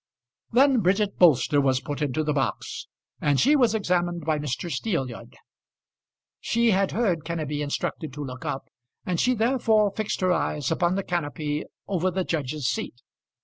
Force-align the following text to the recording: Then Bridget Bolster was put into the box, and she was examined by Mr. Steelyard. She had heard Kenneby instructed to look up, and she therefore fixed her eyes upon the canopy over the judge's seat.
Then 0.51 0.79
Bridget 0.79 1.19
Bolster 1.19 1.61
was 1.61 1.79
put 1.79 2.01
into 2.01 2.23
the 2.23 2.33
box, 2.33 2.87
and 3.21 3.39
she 3.39 3.55
was 3.55 3.75
examined 3.75 4.25
by 4.25 4.39
Mr. 4.39 4.71
Steelyard. 4.71 5.35
She 6.39 6.71
had 6.71 6.89
heard 6.89 7.23
Kenneby 7.23 7.61
instructed 7.61 8.11
to 8.13 8.25
look 8.25 8.43
up, 8.43 8.67
and 9.05 9.19
she 9.19 9.35
therefore 9.35 9.91
fixed 9.95 10.21
her 10.21 10.31
eyes 10.33 10.71
upon 10.71 10.95
the 10.95 11.03
canopy 11.03 11.65
over 11.87 12.09
the 12.09 12.23
judge's 12.23 12.67
seat. 12.67 13.03